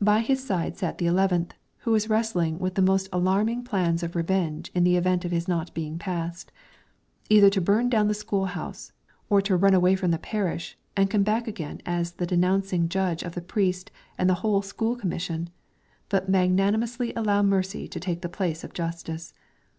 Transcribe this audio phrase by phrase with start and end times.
[0.00, 4.16] By his side sat the eleventh, who was wrestling with the most alarming plans of
[4.16, 6.50] revenge in the event of his not being passed:
[7.28, 8.92] either to burn down the school house,
[9.28, 13.22] or to run away from the parish and come back again as the denouncing judge
[13.22, 15.50] of the priest and the whole school commission,
[16.08, 19.34] but magnanimously allow mercy to take the place of justice.